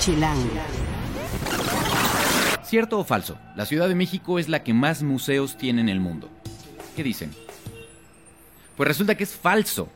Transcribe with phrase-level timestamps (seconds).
[0.00, 0.48] Chilango.
[2.62, 3.36] ¿Cierto o falso?
[3.54, 6.30] La Ciudad de México es la que más museos tiene en el mundo.
[6.96, 7.30] ¿Qué dicen?
[8.78, 9.90] Pues resulta que es falso.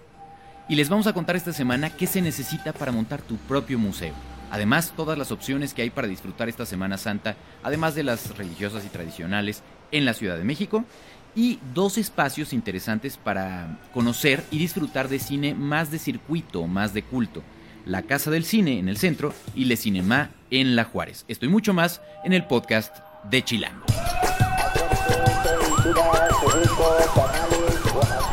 [0.68, 4.12] Y les vamos a contar esta semana qué se necesita para montar tu propio museo.
[4.50, 8.84] Además, todas las opciones que hay para disfrutar esta Semana Santa, además de las religiosas
[8.84, 10.84] y tradicionales en la Ciudad de México,
[11.34, 17.02] y dos espacios interesantes para conocer y disfrutar de cine más de circuito, más de
[17.04, 17.42] culto.
[17.86, 21.24] La Casa del Cine en el centro y Le Cinema en La Juárez.
[21.28, 22.96] Esto y mucho más en el podcast
[23.30, 23.84] de Chilango.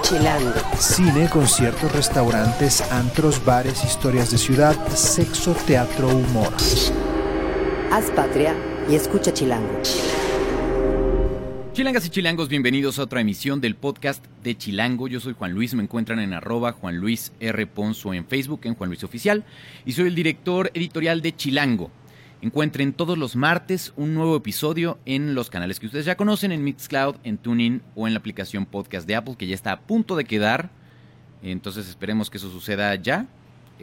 [0.03, 0.53] Chilango.
[0.77, 6.53] Cine, conciertos, restaurantes, antros, bares, historias de ciudad, sexo, teatro, humor.
[7.91, 8.55] Haz patria
[8.89, 9.81] y escucha Chilango.
[11.81, 15.07] Chilangas y chilangos, bienvenidos a otra emisión del podcast de Chilango.
[15.07, 17.65] Yo soy Juan Luis, me encuentran en arroba Juan Luis R.
[17.65, 19.43] Ponzo en Facebook, en Juan Luis Oficial,
[19.83, 21.89] y soy el director editorial de Chilango.
[22.43, 26.63] Encuentren todos los martes un nuevo episodio en los canales que ustedes ya conocen, en
[26.63, 30.15] Mixcloud, en TuneIn o en la aplicación podcast de Apple, que ya está a punto
[30.15, 30.69] de quedar.
[31.41, 33.25] Entonces esperemos que eso suceda ya.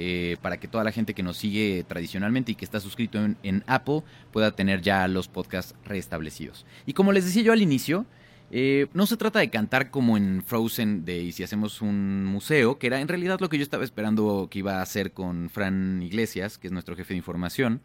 [0.01, 3.37] Eh, para que toda la gente que nos sigue tradicionalmente y que está suscrito en,
[3.43, 6.65] en Apple pueda tener ya los podcasts reestablecidos.
[6.87, 8.07] Y como les decía yo al inicio,
[8.51, 12.79] eh, no se trata de cantar como en Frozen de y si hacemos un museo,
[12.79, 16.01] que era en realidad lo que yo estaba esperando que iba a hacer con Fran
[16.03, 17.81] Iglesias, que es nuestro jefe de información.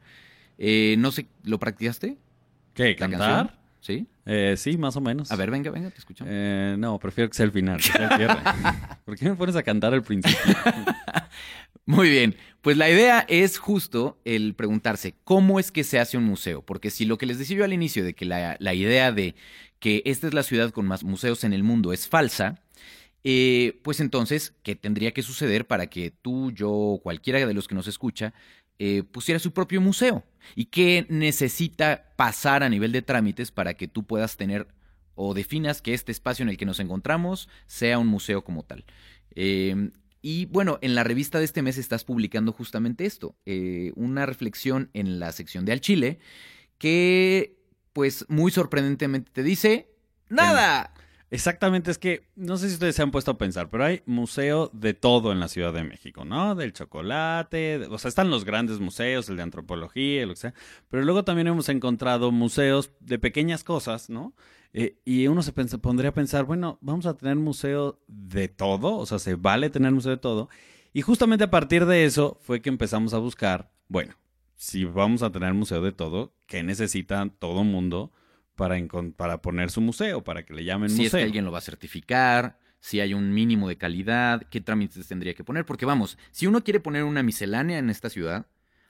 [0.59, 2.17] Eh, no sé, ¿lo practicaste?
[2.75, 2.92] ¿Qué?
[2.92, 3.20] ¿La ¿Cantar?
[3.20, 3.59] canción?
[3.81, 4.08] ¿Sí?
[4.25, 5.31] Eh, sí, más o menos.
[5.31, 6.31] A ver, venga, venga, te escuchamos.
[6.33, 8.38] Eh, no, prefiero que sea el final, que sea el cierre.
[9.03, 10.38] ¿Por qué me pones a cantar al principio?
[11.86, 16.23] Muy bien, pues la idea es justo el preguntarse cómo es que se hace un
[16.23, 19.12] museo, porque si lo que les decía yo al inicio de que la, la idea
[19.12, 19.36] de
[19.80, 22.61] que esta es la ciudad con más museos en el mundo es falsa,
[23.26, 27.67] eh, pues entonces, ¿qué tendría que suceder para que tú, yo o cualquiera de los
[27.67, 28.34] que nos escucha
[28.80, 30.23] eh, pusiera su propio museo?
[30.56, 34.67] ¿Y qué necesita pasar a nivel de trámites para que tú puedas tener
[35.16, 38.86] o definas que este espacio en el que nos encontramos sea un museo como tal?
[39.36, 39.92] Eh,
[40.26, 44.89] y bueno, en la revista de este mes estás publicando justamente esto, eh, una reflexión
[44.94, 46.20] en la sección de Al Chile
[46.78, 47.58] que
[47.92, 49.89] pues muy sorprendentemente te dice,
[50.30, 50.94] nada.
[51.33, 54.70] Exactamente, es que no sé si ustedes se han puesto a pensar, pero hay museo
[54.71, 56.54] de todo en la Ciudad de México, ¿no?
[56.54, 60.54] Del chocolate, o sea, están los grandes museos, el de antropología, lo que sea,
[60.89, 64.36] pero luego también hemos encontrado museos de pequeñas cosas, ¿no?
[64.73, 69.08] Eh, y uno se pondría a pensar, bueno, vamos a tener museo de todo, o
[69.08, 70.49] sea, se vale tener museo de todo.
[70.93, 74.14] Y justamente a partir de eso fue que empezamos a buscar, bueno,
[74.54, 78.11] si vamos a tener museo de todo, ¿qué necesita todo mundo
[78.55, 81.19] para, poner su museo, para que le llamen si es museo?
[81.19, 85.33] que alguien lo va a certificar, si hay un mínimo de calidad, qué trámites tendría
[85.33, 88.45] que poner, porque vamos, si uno quiere poner una miscelánea en esta ciudad,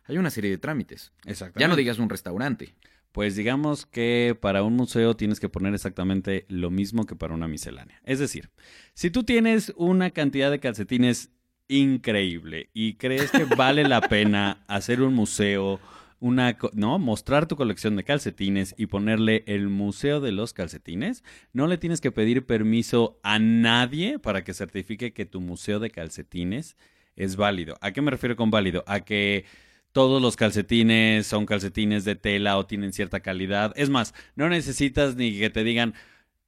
[0.05, 1.13] hay una serie de trámites.
[1.25, 1.61] Exactamente.
[1.61, 2.75] Ya no digas un restaurante.
[3.11, 7.47] Pues digamos que para un museo tienes que poner exactamente lo mismo que para una
[7.47, 8.01] miscelánea.
[8.03, 8.49] Es decir,
[8.95, 11.29] si tú tienes una cantidad de calcetines
[11.67, 15.79] increíble y crees que vale la pena hacer un museo,
[16.23, 21.67] una, no, mostrar tu colección de calcetines y ponerle el museo de los calcetines, no
[21.67, 26.77] le tienes que pedir permiso a nadie para que certifique que tu museo de calcetines
[27.17, 27.77] es válido.
[27.81, 28.85] ¿A qué me refiero con válido?
[28.87, 29.43] A que
[29.91, 33.73] todos los calcetines son calcetines de tela o tienen cierta calidad.
[33.75, 35.93] Es más, no necesitas ni que te digan,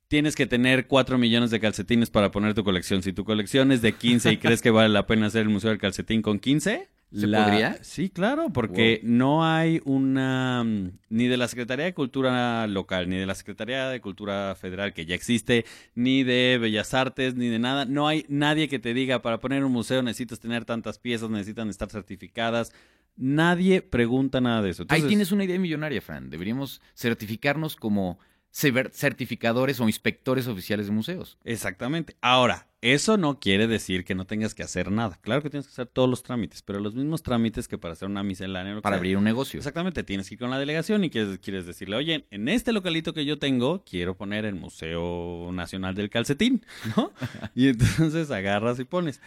[0.07, 3.03] tienes que tener 4 millones de calcetines para poner tu colección.
[3.03, 5.71] Si tu colección es de 15 y crees que vale la pena hacer el Museo
[5.71, 7.77] del Calcetín con 15, ¿Se podría?
[7.81, 13.15] Sí, claro, porque no hay una, mm, ni de la Secretaría de Cultura local, ni
[13.15, 17.59] de la Secretaría de Cultura Federal, que ya existe, ni de Bellas Artes, ni de
[17.59, 17.85] nada.
[17.85, 21.69] No hay nadie que te diga, para poner un museo necesitas tener tantas piezas, necesitan
[21.69, 22.73] estar certificadas.
[23.15, 24.85] Nadie pregunta nada de eso.
[24.89, 26.29] Ahí tienes una idea millonaria, Fran.
[26.29, 28.19] Deberíamos certificarnos como
[28.51, 31.37] certificadores o inspectores oficiales de museos.
[31.43, 32.15] Exactamente.
[32.21, 35.17] Ahora, eso no quiere decir que no tengas que hacer nada.
[35.21, 38.07] Claro que tienes que hacer todos los trámites, pero los mismos trámites que para hacer
[38.07, 38.79] una miscelánea.
[38.81, 38.97] Para sea.
[38.97, 39.57] abrir un negocio.
[39.57, 43.13] Exactamente, tienes que ir con la delegación y quieres, quieres decirle, oye, en este localito
[43.13, 46.63] que yo tengo, quiero poner el Museo Nacional del Calcetín,
[46.95, 47.11] ¿no?
[47.55, 49.19] y entonces agarras y pones.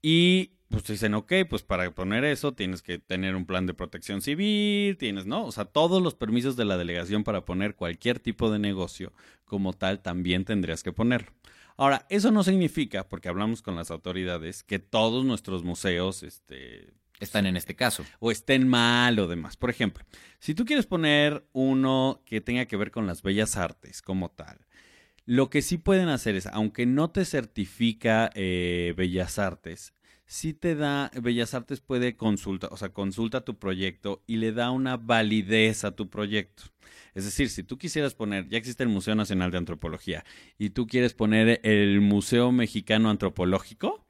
[0.00, 3.74] Y pues te dicen, ok, pues para poner eso tienes que tener un plan de
[3.74, 5.44] protección civil, tienes, ¿no?
[5.44, 9.12] O sea, todos los permisos de la delegación para poner cualquier tipo de negocio
[9.44, 11.30] como tal también tendrías que ponerlo.
[11.76, 17.46] Ahora, eso no significa, porque hablamos con las autoridades, que todos nuestros museos, este, Están
[17.46, 18.04] en este caso.
[18.18, 19.56] o estén mal o demás.
[19.56, 20.04] Por ejemplo,
[20.38, 24.66] si tú quieres poner uno que tenga que ver con las bellas artes como tal,
[25.26, 29.92] lo que sí pueden hacer es, aunque no te certifica eh, bellas artes,
[30.26, 34.70] sí te da, Bellas Artes puede consulta, o sea, consulta tu proyecto y le da
[34.70, 36.64] una validez a tu proyecto.
[37.14, 40.24] Es decir, si tú quisieras poner, ya existe el Museo Nacional de Antropología,
[40.58, 44.04] y tú quieres poner el Museo Mexicano Antropológico,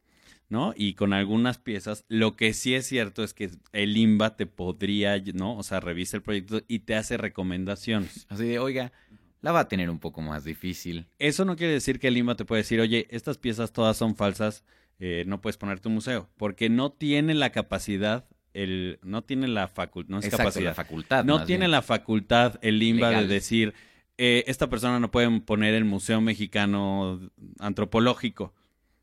[0.48, 0.74] ¿no?
[0.76, 5.18] Y con algunas piezas, lo que sí es cierto es que el IMBA te podría,
[5.34, 5.56] ¿no?
[5.56, 8.26] O sea, revisa el proyecto y te hace recomendaciones.
[8.28, 8.92] Así de, oiga,
[9.40, 11.06] la va a tener un poco más difícil.
[11.18, 14.16] Eso no quiere decir que el IMBA te puede decir, oye, estas piezas todas son
[14.16, 14.64] falsas,
[14.98, 19.68] eh, no puedes poner tu museo, porque no tiene la capacidad el, no tiene la
[19.68, 20.70] facultad, no es capacidad.
[20.70, 21.24] la facultad.
[21.24, 21.72] No tiene bien.
[21.72, 23.28] la facultad el IMBA Legal.
[23.28, 23.74] de decir,
[24.16, 27.20] eh, esta persona no puede poner el Museo Mexicano
[27.58, 28.54] Antropológico,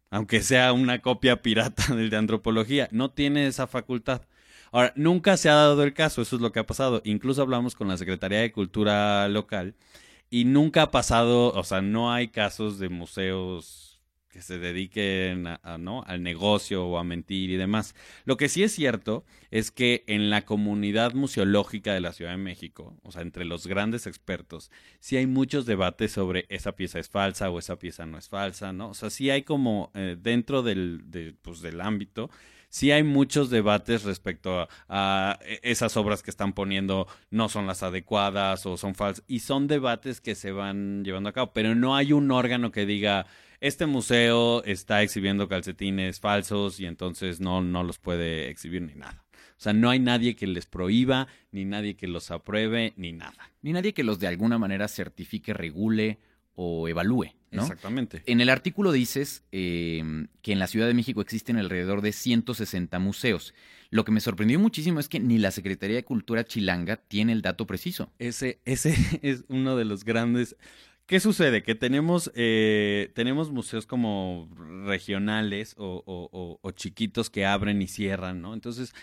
[0.09, 2.87] aunque sea una copia pirata del de antropología.
[2.91, 4.23] No tiene esa facultad.
[4.71, 7.03] Ahora, nunca se ha dado el caso, eso es lo que ha pasado.
[7.05, 9.75] Incluso hablamos con la Secretaría de Cultura local
[10.31, 13.92] y nunca ha pasado, o sea, no hay casos de museos
[14.33, 17.94] que se dediquen a, al negocio o a mentir y demás.
[18.25, 22.38] Lo que sí es cierto es que en la comunidad museológica de la Ciudad de
[22.38, 27.09] México, o sea, entre los grandes expertos, sí hay muchos debates sobre esa pieza es
[27.09, 28.89] falsa o esa pieza no es falsa, ¿no?
[28.89, 32.31] O sea, sí hay como eh, dentro del, de, pues, del ámbito,
[32.73, 37.83] sí hay muchos debates respecto a, a, esas obras que están poniendo no son las
[37.83, 41.95] adecuadas o son falsas, y son debates que se van llevando a cabo, pero no
[41.95, 43.27] hay un órgano que diga
[43.61, 49.23] este museo está exhibiendo calcetines falsos y entonces no, no los puede exhibir ni nada.
[49.51, 53.51] O sea, no hay nadie que les prohíba, ni nadie que los apruebe, ni nada.
[53.61, 56.19] Ni nadie que los de alguna manera certifique, regule
[56.55, 57.63] o evalúe, ¿no?
[57.63, 58.21] Exactamente.
[58.25, 63.00] En el artículo dices eh, que en la Ciudad de México existen alrededor de 160
[63.00, 63.53] museos.
[63.89, 67.41] Lo que me sorprendió muchísimo es que ni la Secretaría de Cultura chilanga tiene el
[67.41, 68.11] dato preciso.
[68.19, 70.55] Ese, ese es uno de los grandes...
[71.05, 71.63] ¿Qué sucede?
[71.63, 74.50] Que tenemos, eh, tenemos museos como
[74.85, 78.53] regionales o, o, o, o, chiquitos que abren y cierran, ¿no?
[78.53, 78.94] Entonces,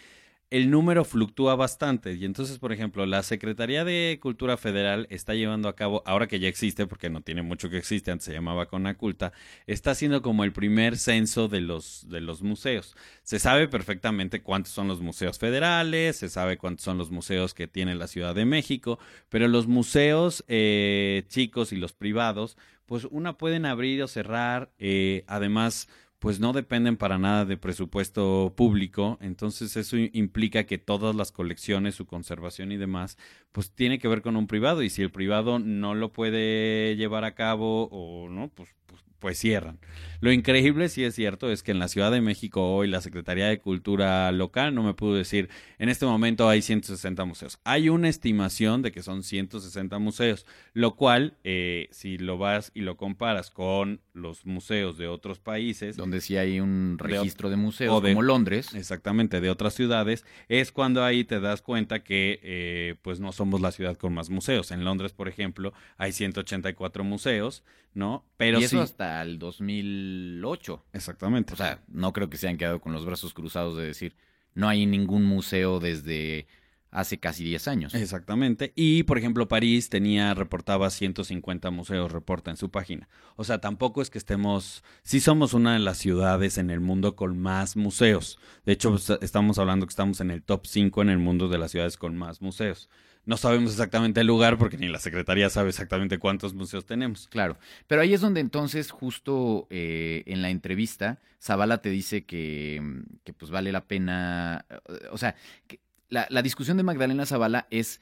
[0.51, 2.13] el número fluctúa bastante.
[2.15, 6.41] Y entonces, por ejemplo, la Secretaría de Cultura Federal está llevando a cabo, ahora que
[6.41, 9.33] ya existe, porque no tiene mucho que existe, antes se llamaba Conaculta,
[9.67, 12.97] está haciendo como el primer censo de los, de los museos.
[13.23, 17.69] Se sabe perfectamente cuántos son los museos federales, se sabe cuántos son los museos que
[17.69, 18.99] tiene la Ciudad de México,
[19.29, 22.57] pero los museos eh, chicos y los privados,
[22.87, 25.89] pues una pueden abrir o cerrar, eh, además
[26.21, 31.95] pues no dependen para nada de presupuesto público, entonces eso implica que todas las colecciones,
[31.95, 33.17] su conservación y demás,
[33.53, 37.25] pues tiene que ver con un privado y si el privado no lo puede llevar
[37.25, 39.79] a cabo o no, pues, pues, pues cierran.
[40.21, 43.47] Lo increíble, sí es cierto, es que en la Ciudad de México hoy la Secretaría
[43.47, 47.59] de Cultura local no me pudo decir, en este momento hay 160 museos.
[47.65, 52.81] Hay una estimación de que son 160 museos, lo cual, eh, si lo vas y
[52.81, 57.63] lo comparas con los museos de otros países, donde sí hay un registro de, de
[57.63, 62.41] museos, de, como Londres, exactamente, de otras ciudades, es cuando ahí te das cuenta que,
[62.43, 64.71] eh, pues no somos la ciudad con más museos.
[64.71, 67.63] En Londres, por ejemplo, hay 184 museos,
[67.95, 68.25] ¿no?
[68.37, 70.85] Pero y eso sí, hasta el 2008.
[70.93, 71.55] Exactamente.
[71.55, 74.15] O sea, no creo que se hayan quedado con los brazos cruzados de decir,
[74.55, 76.47] no hay ningún museo desde
[76.91, 77.95] hace casi 10 años.
[77.95, 78.73] Exactamente.
[78.75, 83.09] Y, por ejemplo, París tenía, reportaba 150 museos, reporta en su página.
[83.37, 87.17] O sea, tampoco es que estemos, sí somos una de las ciudades en el mundo
[87.17, 88.39] con más museos.
[88.65, 91.71] De hecho, estamos hablando que estamos en el top 5 en el mundo de las
[91.71, 92.89] ciudades con más museos.
[93.31, 97.29] No sabemos exactamente el lugar porque ni la Secretaría sabe exactamente cuántos museos tenemos.
[97.29, 102.83] Claro, pero ahí es donde entonces justo eh, en la entrevista Zavala te dice que,
[103.23, 104.67] que pues vale la pena,
[105.13, 105.37] o sea,
[105.69, 108.01] que la, la, discusión de Magdalena Zavala es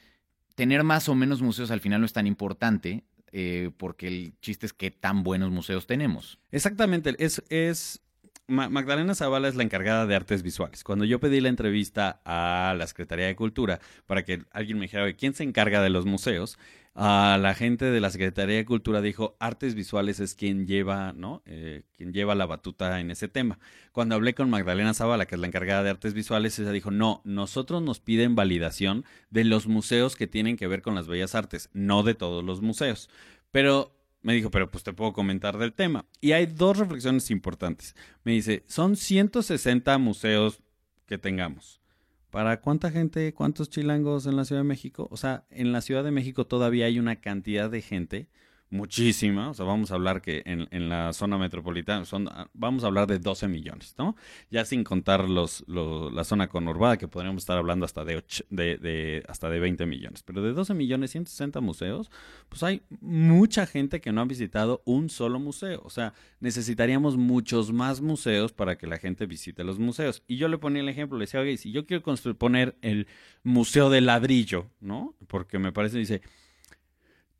[0.54, 4.64] tener más o menos museos al final no es tan importante eh, porque el chiste
[4.64, 6.38] es qué tan buenos museos tenemos.
[6.52, 8.00] Exactamente, es, es
[8.48, 10.82] Magdalena Zavala es la encargada de artes visuales.
[10.82, 15.12] Cuando yo pedí la entrevista a la Secretaría de Cultura para que alguien me dijera
[15.12, 16.58] quién se encarga de los museos,
[16.94, 21.42] a la gente de la Secretaría de Cultura dijo artes visuales es quien lleva, ¿no?
[21.44, 23.58] Eh, quien lleva la batuta en ese tema.
[23.92, 27.20] Cuando hablé con Magdalena Zavala, que es la encargada de artes visuales, ella dijo, no,
[27.24, 31.68] nosotros nos piden validación de los museos que tienen que ver con las bellas artes,
[31.74, 33.10] no de todos los museos.
[33.52, 33.97] Pero
[34.28, 36.04] me dijo, pero pues te puedo comentar del tema.
[36.20, 37.96] Y hay dos reflexiones importantes.
[38.24, 40.60] Me dice, son 160 museos
[41.06, 41.80] que tengamos.
[42.28, 45.08] ¿Para cuánta gente, cuántos chilangos en la Ciudad de México?
[45.10, 48.28] O sea, en la Ciudad de México todavía hay una cantidad de gente
[48.70, 52.84] muchísima, o sea, vamos a hablar que en, en la zona metropolitana son, ah, vamos
[52.84, 54.14] a hablar de 12 millones, ¿no?
[54.50, 58.44] Ya sin contar los, los- la zona conurbada, que podríamos estar hablando hasta de, och-
[58.50, 62.10] de, de- hasta de 20 millones, pero de 12 millones 160 museos,
[62.48, 67.72] pues hay mucha gente que no ha visitado un solo museo, o sea, necesitaríamos muchos
[67.72, 70.22] más museos para que la gente visite los museos.
[70.26, 72.02] Y yo le ponía el ejemplo, le decía, oye, si yo quiero
[72.38, 73.06] poner el
[73.42, 75.14] museo de ladrillo, ¿no?
[75.26, 76.22] Porque me parece, dice,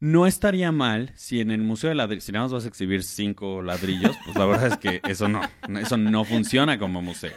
[0.01, 3.03] no estaría mal si en el Museo de Ladrillos, si nada más vas a exhibir
[3.03, 5.41] cinco ladrillos, pues la verdad es que eso no,
[5.81, 7.37] eso no funciona como museo.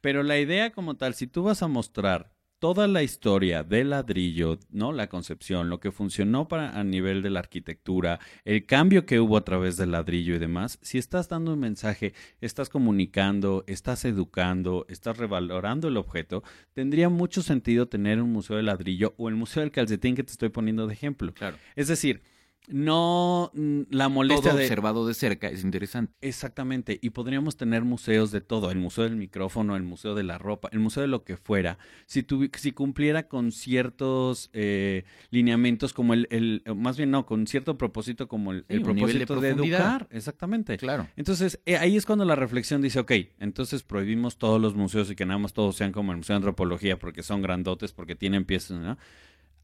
[0.00, 4.58] Pero la idea como tal, si tú vas a mostrar toda la historia del ladrillo,
[4.70, 4.92] ¿no?
[4.92, 9.38] La concepción, lo que funcionó para a nivel de la arquitectura, el cambio que hubo
[9.38, 14.84] a través del ladrillo y demás, si estás dando un mensaje, estás comunicando, estás educando,
[14.90, 19.62] estás revalorando el objeto, tendría mucho sentido tener un museo de ladrillo o el museo
[19.62, 21.32] del calcetín que te estoy poniendo de ejemplo.
[21.32, 21.56] Claro.
[21.76, 22.22] Es decir,
[22.70, 24.64] no mm, la molestia Todo de...
[24.64, 26.12] observado de cerca es interesante.
[26.20, 30.38] Exactamente, y podríamos tener museos de todo, el museo del micrófono, el museo de la
[30.38, 32.24] ropa, el museo de lo que fuera, si,
[32.56, 38.28] si cumpliera con ciertos eh, lineamientos como el, el- más bien no, con cierto propósito
[38.28, 40.76] como el, Sí, el de propósito de, educar, exactamente.
[40.76, 41.08] Claro.
[41.16, 45.16] Entonces, eh, ahí es cuando la reflexión dice, ok, entonces prohibimos todos los museos y
[45.16, 48.44] que nada más todos sean como el Museo de Antropología porque son grandotes, porque tienen
[48.44, 48.96] piezas, ¿no?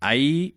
[0.01, 0.57] Ahí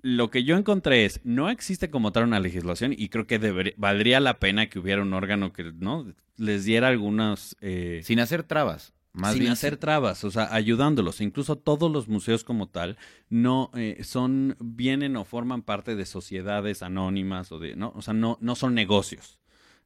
[0.00, 4.20] lo que yo encontré es, no existe como tal una legislación y creo que valdría
[4.20, 6.06] la pena que hubiera un órgano que, ¿no?
[6.36, 7.56] Les diera algunas...
[7.60, 8.94] eh, Sin hacer trabas.
[9.12, 11.20] Más sin bien hacer trabas, o sea, ayudándolos.
[11.20, 12.96] Incluso todos los museos como tal
[13.28, 18.14] no eh, son, vienen o forman parte de sociedades anónimas o de, no, o sea,
[18.14, 19.40] no, no son negocios.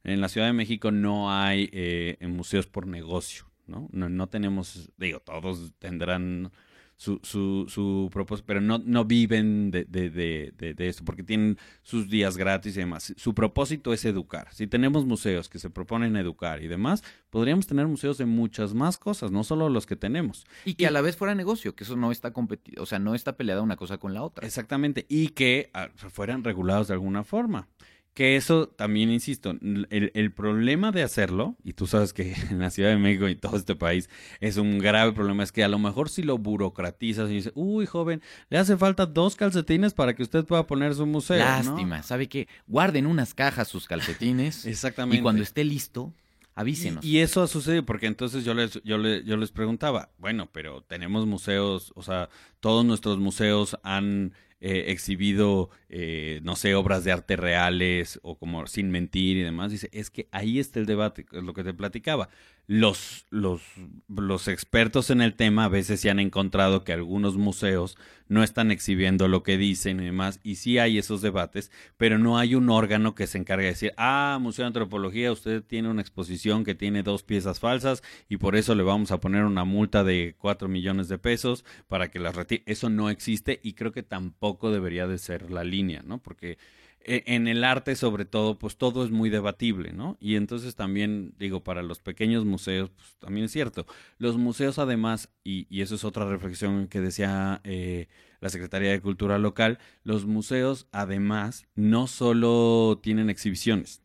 [0.04, 3.88] En la Ciudad de México no hay eh, museos por negocio, ¿no?
[3.92, 4.09] ¿no?
[4.11, 6.52] No tenemos, digo, todos tendrán
[6.97, 11.23] su, su, su propósito, pero no, no viven de, de, de, de, de eso, porque
[11.23, 13.13] tienen sus días gratis y demás.
[13.17, 14.49] Su propósito es educar.
[14.53, 18.99] Si tenemos museos que se proponen educar y demás, podríamos tener museos de muchas más
[18.99, 20.47] cosas, no solo los que tenemos.
[20.65, 23.15] Y que a la vez fuera negocio, que eso no está competido, o sea, no
[23.15, 24.47] está peleada una cosa con la otra.
[24.47, 27.69] Exactamente, y que ah, fueran regulados de alguna forma.
[28.14, 32.69] Que eso también, insisto, el, el problema de hacerlo, y tú sabes que en la
[32.71, 35.78] Ciudad de México y todo este país es un grave problema, es que a lo
[35.78, 40.23] mejor si lo burocratizas y dices, uy, joven, le hace falta dos calcetines para que
[40.23, 41.38] usted pueda poner su museo.
[41.38, 41.45] ¿no?".
[41.45, 42.49] Lástima, ¿sabe qué?
[42.66, 45.16] Guarden unas cajas sus calcetines Exactamente.
[45.19, 46.12] y cuando esté listo,
[46.54, 47.02] avísenos.
[47.02, 50.50] Y, y eso ha sucedido porque entonces yo les, yo, le- yo les preguntaba, bueno,
[50.52, 52.28] pero tenemos museos, o sea,
[52.61, 58.69] todos nuestros museos han eh, exhibido, eh, no sé, obras de arte reales o como
[58.69, 59.73] sin mentir y demás.
[59.73, 62.28] Dice, es que ahí está el debate, es lo que te platicaba.
[62.69, 63.61] Los, los,
[64.09, 68.71] los expertos en el tema a veces se han encontrado que algunos museos no están
[68.71, 72.71] exhibiendo lo que dicen y demás, y sí hay esos debates, pero no hay un
[72.71, 76.75] órgano que se encargue de decir, ah, Museo de Antropología, usted tiene una exposición que
[76.75, 80.69] tiene dos piezas falsas y por eso le vamos a poner una multa de cuatro
[80.69, 82.62] millones de pesos para que las retire.
[82.66, 86.19] Eso no existe y creo que tampoco debería de ser la línea, ¿no?
[86.19, 86.59] Porque
[87.05, 90.17] en el arte sobre todo, pues todo es muy debatible, ¿no?
[90.21, 93.87] Y entonces también, digo, para los pequeños museos, pues también es cierto.
[94.19, 98.09] Los museos además, y, y eso es otra reflexión que decía eh,
[98.41, 104.03] la Secretaría de Cultura local, los museos además no solo tienen exhibiciones,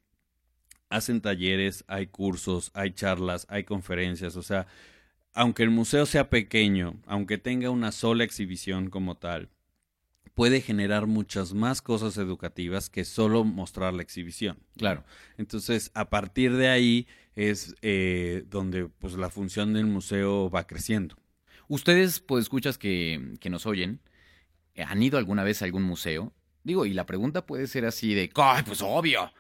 [0.90, 4.68] hacen talleres, hay cursos, hay charlas, hay conferencias, o sea,
[5.34, 9.50] aunque el museo sea pequeño, aunque tenga una sola exhibición como tal,
[10.38, 14.60] puede generar muchas más cosas educativas que solo mostrar la exhibición.
[14.78, 15.04] Claro.
[15.40, 21.16] Entonces, a partir de ahí es eh, donde pues la función del museo va creciendo.
[21.68, 24.00] Ustedes, pues, escuchas que, que nos oyen,
[24.76, 26.36] eh, ¿han ido alguna vez a algún museo?
[26.64, 29.32] Digo, y la pregunta puede ser así de, ¡ay, pues obvio!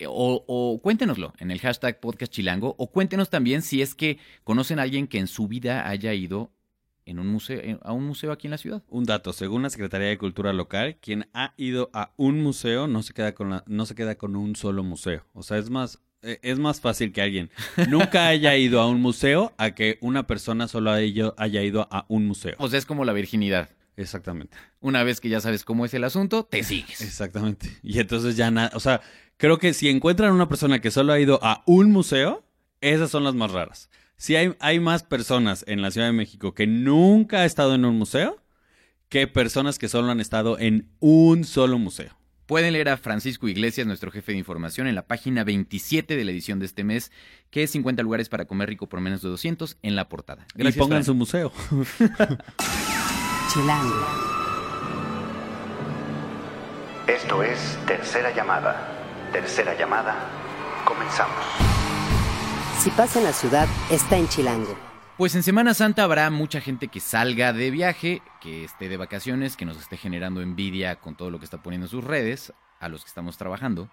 [0.00, 4.18] Eh, O, o cuéntenoslo en el hashtag podcast chilango, o cuéntenos también si es que
[4.42, 6.50] conocen a alguien que en su vida haya ido
[7.08, 8.82] en un museo, en- a un museo aquí en la ciudad.
[8.88, 13.02] Un dato, según la Secretaría de Cultura local, quien ha ido a un museo no
[13.02, 15.24] se queda con la- no se queda con un solo museo.
[15.32, 17.48] O sea, es más eh, es más fácil que alguien
[17.88, 21.86] nunca haya ido a un museo a que una persona solo haya ido, haya ido
[21.92, 22.56] a un museo.
[22.58, 23.68] O sea, es como la virginidad.
[23.96, 24.56] Exactamente.
[24.80, 27.00] Una vez que ya sabes cómo es el asunto, te sigues.
[27.02, 27.68] Exactamente.
[27.84, 29.00] Y entonces ya nada, o sea,
[29.36, 32.44] creo que si encuentran una persona que solo ha ido a un museo,
[32.80, 33.88] esas son las más raras.
[34.18, 37.84] Si hay, hay más personas en la Ciudad de México que nunca ha estado en
[37.84, 38.42] un museo
[39.08, 42.18] que personas que solo han estado en un solo museo.
[42.46, 46.32] Pueden leer a Francisco Iglesias, nuestro jefe de información, en la página 27 de la
[46.32, 47.12] edición de este mes,
[47.50, 50.46] que es 50 lugares para comer rico por menos de 200 en la portada.
[50.56, 51.04] y pongan Fran.
[51.04, 51.52] su museo.
[53.52, 54.06] Chilango.
[57.06, 59.30] Esto es Tercera Llamada.
[59.32, 60.16] Tercera Llamada.
[60.84, 61.87] Comenzamos.
[62.78, 64.78] Si pasa en la ciudad, está en Chilango.
[65.16, 69.56] Pues en Semana Santa habrá mucha gente que salga de viaje, que esté de vacaciones,
[69.56, 72.88] que nos esté generando envidia con todo lo que está poniendo en sus redes, a
[72.88, 73.90] los que estamos trabajando.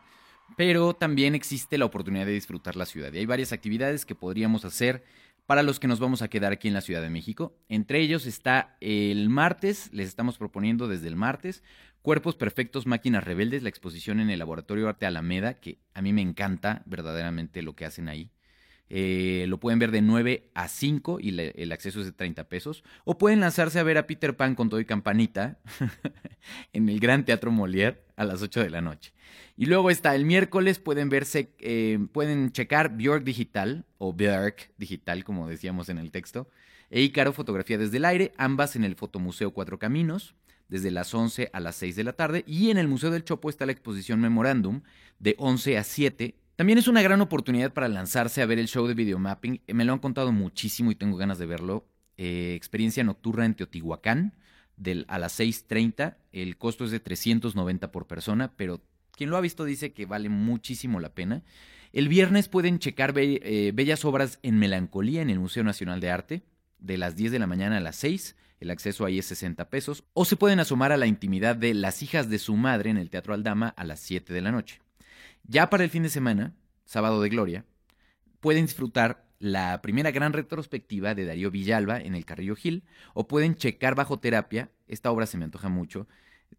[0.56, 4.65] Pero también existe la oportunidad de disfrutar la ciudad y hay varias actividades que podríamos
[4.65, 5.04] hacer
[5.48, 7.58] para los que nos vamos a quedar aquí en la Ciudad de México.
[7.70, 11.63] Entre ellos está el martes, les estamos proponiendo desde el martes,
[12.04, 16.22] Cuerpos Perfectos, Máquinas Rebeldes, la exposición en el Laboratorio Arte Alameda, que a mí me
[16.22, 18.30] encanta verdaderamente lo que hacen ahí.
[18.89, 22.84] Eh, lo pueden ver de 9 a 5 y el acceso es de 30 pesos.
[23.04, 25.60] O pueden lanzarse a ver a Peter Pan con todo y campanita
[26.74, 29.13] en el Gran Teatro Molière a las 8 de la noche.
[29.58, 35.24] Y luego está el miércoles, pueden verse, eh, pueden checar Björk Digital o Björk Digital,
[35.24, 36.50] como decíamos en el texto,
[36.89, 40.36] e Icaro Fotografía desde el aire, ambas en el Fotomuseo Cuatro Caminos,
[40.68, 42.44] desde las 11 a las 6 de la tarde.
[42.48, 44.82] Y en el Museo del Chopo está la exposición Memorándum
[45.20, 48.88] de 11 a 7 también es una gran oportunidad para lanzarse a ver el show
[48.88, 49.62] de videomapping.
[49.67, 51.85] Me lo han contado muchísimo y tengo ganas de verlo.
[52.17, 54.33] Eh, experiencia nocturna en Teotihuacán
[54.77, 56.15] del, a las 6.30.
[56.31, 58.81] El costo es de 390 por persona, pero
[59.12, 61.43] quien lo ha visto dice que vale muchísimo la pena.
[61.91, 66.43] El viernes pueden checar eh, bellas obras en melancolía en el Museo Nacional de Arte,
[66.79, 68.35] de las 10 de la mañana a las 6.
[68.59, 70.03] El acceso ahí es 60 pesos.
[70.13, 73.09] O se pueden asomar a la intimidad de Las hijas de su madre en el
[73.09, 74.85] Teatro Aldama a las 7 de la noche.
[75.47, 77.65] Ya para el fin de semana, sábado de gloria,
[78.39, 82.83] pueden disfrutar la primera gran retrospectiva de Darío Villalba en el Carrillo Gil,
[83.13, 86.07] o pueden checar bajo terapia, esta obra se me antoja mucho,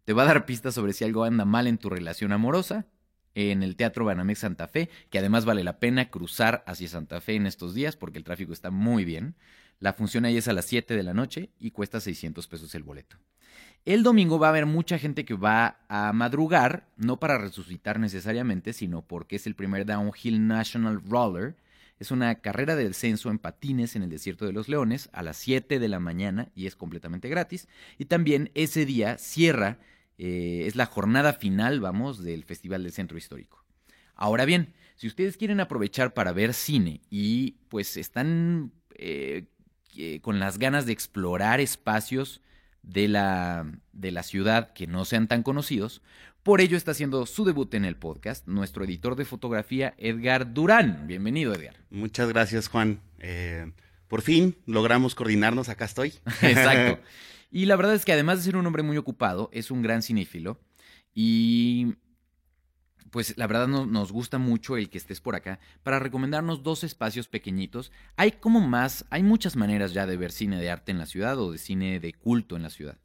[0.05, 2.85] te va a dar pistas sobre si algo anda mal en tu relación amorosa,
[3.35, 7.35] en el Teatro Banamex Santa Fe, que además vale la pena cruzar hacia Santa Fe
[7.35, 9.35] en estos días porque el tráfico está muy bien.
[9.79, 12.81] La función ahí es a las 7 de la noche y cuesta 600 pesos el
[12.81, 13.17] boleto.
[13.85, 18.73] El domingo va a haber mucha gente que va a madrugar, no para resucitar necesariamente,
[18.73, 21.55] sino porque es el primer Downhill National Roller.
[21.99, 25.37] Es una carrera de descenso en patines en el desierto de los leones a las
[25.37, 27.67] 7 de la mañana y es completamente gratis.
[27.97, 29.79] Y también ese día cierra,
[30.17, 33.63] eh, es la jornada final, vamos, del Festival del Centro Histórico.
[34.15, 39.45] Ahora bien, si ustedes quieren aprovechar para ver cine y pues están eh,
[39.95, 42.41] eh, con las ganas de explorar espacios
[42.87, 46.01] de la, de la ciudad que no sean tan conocidos.
[46.41, 51.05] Por ello está haciendo su debut en el podcast nuestro editor de fotografía, Edgar Durán.
[51.05, 51.75] Bienvenido, Edgar.
[51.89, 53.01] Muchas gracias, Juan.
[53.19, 53.71] Eh,
[54.07, 56.13] por fin logramos coordinarnos, acá estoy.
[56.41, 57.01] Exacto.
[57.49, 60.03] Y la verdad es que además de ser un hombre muy ocupado, es un gran
[60.03, 60.59] cinéfilo
[61.15, 61.95] y
[63.11, 67.27] pues la verdad nos gusta mucho el que estés por acá para recomendarnos dos espacios
[67.27, 67.91] pequeñitos.
[68.15, 71.39] Hay como más, hay muchas maneras ya de ver cine de arte en la ciudad
[71.39, 72.97] o de cine de culto en la ciudad.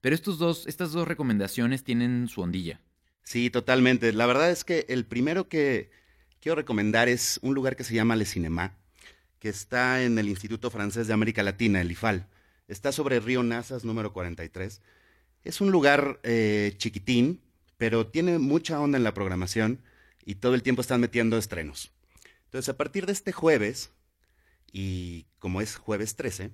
[0.00, 2.80] Pero estos dos, estas dos recomendaciones tienen su ondilla.
[3.22, 4.12] Sí, totalmente.
[4.12, 5.90] La verdad es que el primero que
[6.40, 8.76] quiero recomendar es un lugar que se llama Le Cinema,
[9.38, 12.26] que está en el Instituto Francés de América Latina, el IFAL.
[12.66, 14.80] Está sobre Río Nazas, número 43.
[15.44, 17.40] Es un lugar eh, chiquitín,
[17.80, 19.80] pero tiene mucha onda en la programación
[20.26, 21.90] y todo el tiempo están metiendo estrenos.
[22.44, 23.90] Entonces, a partir de este jueves,
[24.70, 26.50] y como es jueves 13,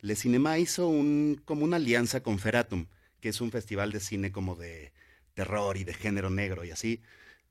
[0.00, 2.86] Le Cinema hizo un, como una alianza con Feratum,
[3.20, 4.94] que es un festival de cine como de
[5.34, 7.02] terror y de género negro y así.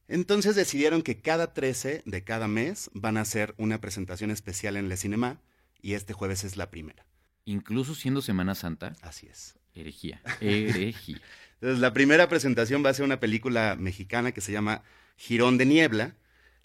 [0.07, 4.89] Entonces decidieron que cada 13 de cada mes van a hacer una presentación especial en
[4.89, 5.43] Le Cinema
[5.79, 7.05] y este jueves es la primera.
[7.43, 8.93] Incluso siendo Semana Santa.
[9.03, 9.59] Así es.
[9.75, 10.21] Herejía.
[10.41, 11.21] Herejía.
[11.55, 14.83] Entonces, la primera presentación va a ser una película mexicana que se llama
[15.17, 16.15] Girón de Niebla.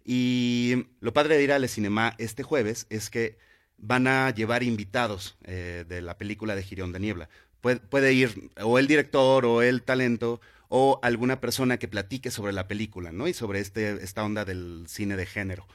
[0.05, 3.39] Y lo padre de ir al cinema este jueves es que
[3.77, 7.29] van a llevar invitados eh, de la película de Girón de Niebla.
[7.61, 12.69] Puede, ir o el director o el talento o alguna persona que platique sobre la
[12.69, 13.29] película, ¿no?
[13.29, 15.67] Y sobre este, esta onda del cine de género.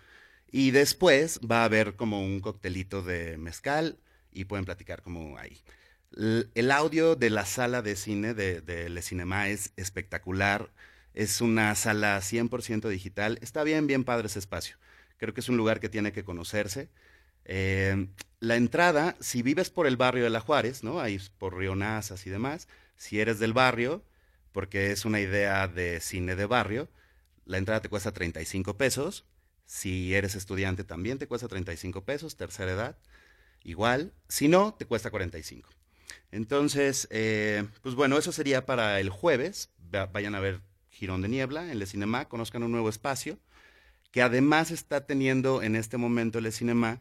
[0.52, 4.00] Y después va a haber como un coctelito de mezcal
[4.32, 5.62] y pueden platicar como ahí.
[6.14, 10.72] El audio de la sala de cine de, Le Cinema es espectacular.
[11.14, 13.40] Es una sala 100% digital.
[13.42, 14.78] Está bien, bien padre ese espacio.
[15.18, 16.90] Creo que es un lugar que tiene que conocerse.
[17.46, 18.08] Eh,
[18.40, 21.00] la entrada, si vives por el barrio de La Juárez, ¿no?
[21.00, 24.04] Ahí por Río y demás, si eres del barrio,
[24.52, 26.90] porque es una idea de cine de barrio,
[27.46, 29.26] la entrada te cuesta 35 pesos.
[29.66, 32.98] Si eres estudiante también te cuesta 35 pesos, tercera edad,
[33.64, 34.14] igual.
[34.28, 35.70] Si no, te cuesta 45.
[36.36, 39.70] Entonces, eh, pues bueno, eso sería para el jueves.
[40.12, 43.40] Vayan a ver Girón de Niebla en Le Cinema, conozcan un nuevo espacio,
[44.12, 47.00] que además está teniendo en este momento Le Cinema,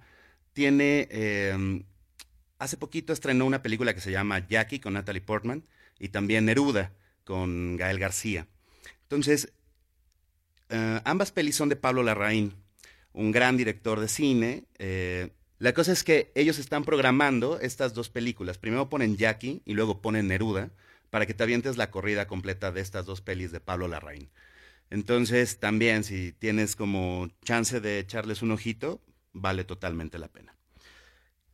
[0.52, 1.82] tiene, em,
[2.60, 5.64] hace poquito estrenó una película que se llama Jackie con Natalie Portman
[5.98, 6.92] y también Neruda
[7.24, 8.46] con Gael García.
[9.02, 9.52] Entonces,
[10.68, 12.54] eh, ambas pelis son de Pablo Larraín,
[13.12, 14.64] un gran director de cine.
[14.78, 15.30] eh,
[15.64, 18.58] la cosa es que ellos están programando estas dos películas.
[18.58, 20.68] Primero ponen Jackie y luego ponen Neruda
[21.08, 24.28] para que te avientes la corrida completa de estas dos pelis de Pablo Larraín.
[24.90, 29.00] Entonces, también, si tienes como chance de echarles un ojito,
[29.32, 30.54] vale totalmente la pena.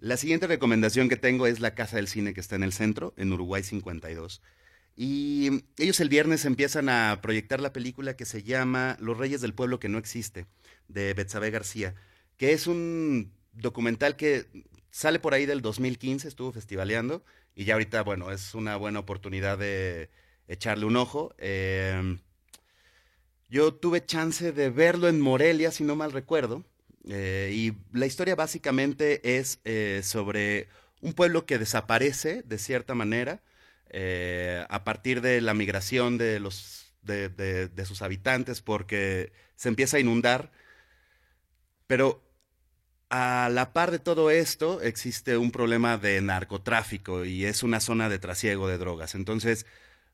[0.00, 3.14] La siguiente recomendación que tengo es la Casa del Cine que está en el centro,
[3.16, 4.42] en Uruguay 52.
[4.96, 9.54] Y ellos el viernes empiezan a proyectar la película que se llama Los Reyes del
[9.54, 10.46] Pueblo que no existe,
[10.88, 11.94] de Betsabe García,
[12.36, 14.46] que es un documental que
[14.90, 19.58] sale por ahí del 2015, estuvo festivaleando, y ya ahorita, bueno, es una buena oportunidad
[19.58, 20.10] de
[20.48, 21.34] echarle un ojo.
[21.38, 22.18] Eh,
[23.48, 26.64] yo tuve chance de verlo en Morelia, si no mal recuerdo,
[27.08, 30.68] eh, y la historia básicamente es eh, sobre
[31.00, 33.42] un pueblo que desaparece de cierta manera
[33.88, 39.68] eh, a partir de la migración de, los, de, de- de sus habitantes porque se
[39.68, 40.52] empieza a inundar.
[41.86, 42.22] Pero
[43.10, 48.08] a la par de todo esto existe un problema de narcotráfico y es una zona
[48.08, 49.16] de trasiego de drogas.
[49.16, 49.66] Entonces,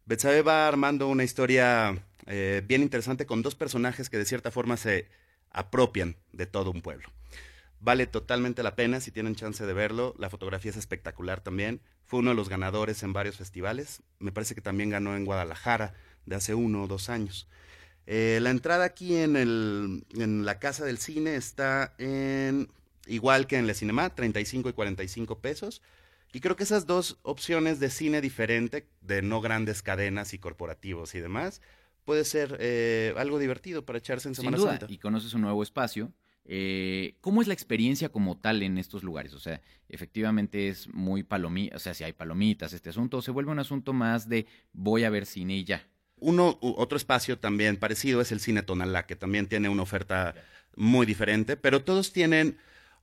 [0.06, 4.78] Betsabe va armando una historia eh, bien interesante con dos personajes que de cierta forma
[4.78, 5.08] se
[5.50, 7.08] apropian de todo un pueblo.
[7.80, 10.14] Vale totalmente la pena si tienen chance de verlo.
[10.18, 11.82] La fotografía es espectacular también.
[12.06, 14.02] Fue uno de los ganadores en varios festivales.
[14.18, 15.92] Me parece que también ganó en Guadalajara
[16.24, 17.46] de hace uno o dos años.
[18.06, 22.68] Eh, la entrada aquí en, el, en la casa del cine está en,
[23.06, 25.82] igual que en el cinema, 35 y 45 pesos.
[26.32, 31.14] Y creo que esas dos opciones de cine diferente, de no grandes cadenas y corporativos
[31.14, 31.62] y demás,
[32.04, 34.86] puede ser eh, algo divertido para echarse en Sin Semana duda, Santa.
[34.88, 36.12] y conoces un nuevo espacio.
[36.44, 39.34] Eh, ¿Cómo es la experiencia como tal en estos lugares?
[39.34, 43.50] O sea, efectivamente es muy palomita, o sea, si hay palomitas, este asunto, se vuelve
[43.50, 45.88] un asunto más de voy a ver cine y ya.
[46.18, 50.34] Uno, otro espacio también parecido es el Cine Tonalá, que también tiene una oferta
[50.74, 52.56] muy diferente, pero todos tienen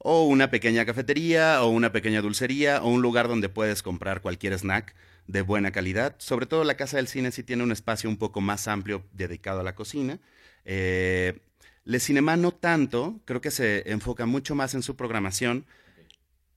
[0.03, 4.53] o una pequeña cafetería, o una pequeña dulcería, o un lugar donde puedes comprar cualquier
[4.53, 4.93] snack
[5.27, 6.15] de buena calidad.
[6.19, 9.61] Sobre todo la Casa del Cine sí tiene un espacio un poco más amplio dedicado
[9.61, 10.19] a la cocina.
[10.65, 11.39] Eh,
[11.85, 15.65] Le Cinema no tanto, creo que se enfoca mucho más en su programación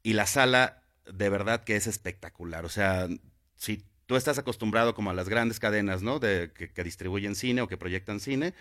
[0.02, 2.64] y la sala de verdad que es espectacular.
[2.64, 3.08] O sea,
[3.56, 6.18] si tú estás acostumbrado como a las grandes cadenas, ¿no?
[6.18, 8.54] De, que, que distribuyen cine o que proyectan cine,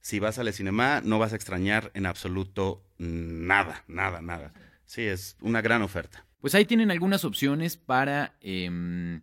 [0.00, 4.52] si vas al cinema no vas a extrañar en absoluto nada, nada, nada.
[4.86, 6.24] Sí, es una gran oferta.
[6.40, 9.22] Pues ahí tienen algunas opciones para, em,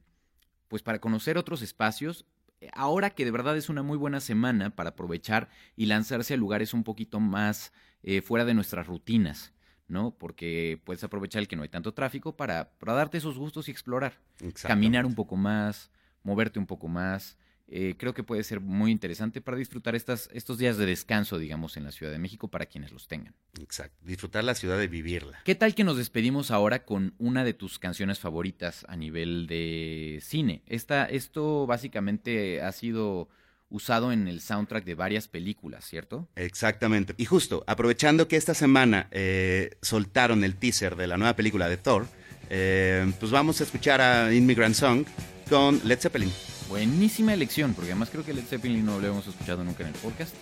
[0.67, 2.25] pues para conocer otros espacios.
[2.73, 6.73] Ahora que de verdad es una muy buena semana para aprovechar y lanzarse a lugares
[6.73, 7.71] un poquito más
[8.03, 9.53] eh, fuera de nuestras rutinas,
[9.87, 10.15] ¿no?
[10.17, 13.71] Porque puedes aprovechar el que no hay tanto tráfico para, para darte esos gustos y
[13.71, 14.19] explorar.
[14.61, 15.91] Caminar un poco más,
[16.23, 17.37] moverte un poco más.
[17.67, 21.77] Eh, creo que puede ser muy interesante para disfrutar estas, estos días de descanso, digamos,
[21.77, 23.33] en la Ciudad de México para quienes los tengan.
[23.59, 23.97] Exacto.
[24.03, 25.41] Disfrutar la ciudad de vivirla.
[25.45, 30.19] ¿Qué tal que nos despedimos ahora con una de tus canciones favoritas a nivel de
[30.21, 30.61] cine?
[30.67, 33.29] Esta, esto básicamente ha sido
[33.69, 36.29] usado en el soundtrack de varias películas, ¿cierto?
[36.35, 37.15] Exactamente.
[37.17, 41.77] Y justo, aprovechando que esta semana eh, soltaron el teaser de la nueva película de
[41.77, 42.07] Thor,
[42.49, 45.05] eh, pues vamos a escuchar a Immigrant Song
[45.49, 46.31] con Led Zeppelin.
[46.69, 49.95] Buenísima elección, porque además creo que Led Zeppelin no lo hemos escuchado nunca en el
[49.95, 50.33] podcast.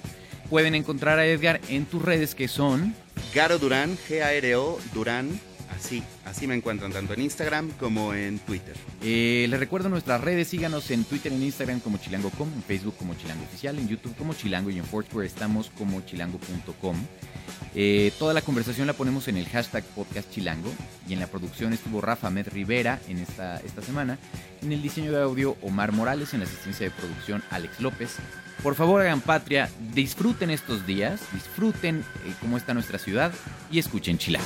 [0.49, 2.95] Pueden encontrar a Edgar en tus redes que son
[3.33, 5.39] Garo Durán, G-A-R-O Durán,
[5.75, 8.75] así, así me encuentran tanto en Instagram como en Twitter.
[9.01, 13.15] Eh, les recuerdo nuestras redes, síganos en Twitter, en Instagram como chilango.com, en Facebook como
[13.15, 16.97] chilango oficial, en YouTube como chilango y en Foursquare estamos como chilango.com.
[17.75, 20.71] Eh, toda la conversación la ponemos en el hashtag podcast chilango
[21.07, 24.19] y en la producción estuvo Rafa Med Rivera en esta, esta semana,
[24.61, 28.17] en el diseño de audio Omar Morales, en la asistencia de producción Alex López.
[28.61, 33.33] Por favor hagan patria, disfruten estos días, disfruten eh, cómo está nuestra ciudad
[33.71, 34.45] y escuchen chilango.